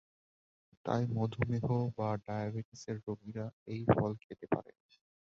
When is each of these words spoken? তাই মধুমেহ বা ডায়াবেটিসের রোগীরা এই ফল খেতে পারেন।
তাই 0.85 1.03
মধুমেহ 1.13 1.65
বা 1.97 2.09
ডায়াবেটিসের 2.25 2.97
রোগীরা 3.07 3.45
এই 3.67 3.81
ফল 3.91 4.11
খেতে 4.23 4.45
পারেন। 4.51 4.75